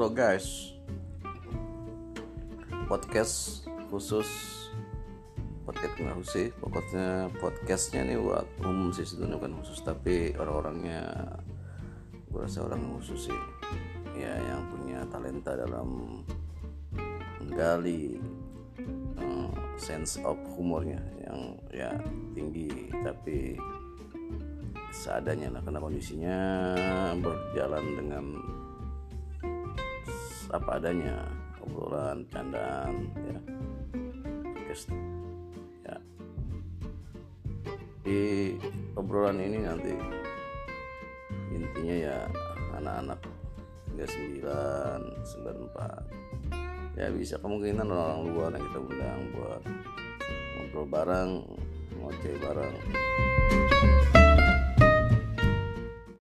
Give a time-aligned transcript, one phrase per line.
[0.00, 0.72] Halo guys.
[2.88, 4.24] Podcast khusus
[5.68, 11.04] Podcast nggak khusus Pokoknya podcastnya nih buat umum sih sebenarnya bukan khusus Tapi orang-orangnya.
[12.32, 13.40] Gue rasa orang khusus sih.
[14.16, 16.24] Ya yang punya talenta dalam
[17.44, 18.16] Menggali
[19.20, 21.40] uh, Sense of humornya Yang
[21.76, 21.92] ya
[22.32, 23.52] tinggi Tapi
[24.96, 25.52] seadanya.
[25.52, 26.38] Lah karena kondisinya
[27.20, 28.24] berjalan dengan
[30.50, 31.22] apa adanya
[31.62, 33.38] obrolan candaan ya.
[34.66, 34.82] Guys,
[35.86, 35.96] ya.
[38.02, 38.20] Di
[38.98, 39.94] obrolan ini nanti
[41.54, 42.16] intinya ya
[42.78, 43.20] anak-anak
[43.94, 44.46] 39
[45.70, 49.62] 94 ya bisa kemungkinan orang luar yang kita undang buat
[50.58, 51.30] ngobrol bareng
[52.00, 52.74] ngoceh bareng